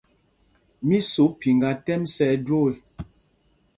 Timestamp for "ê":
2.71-2.75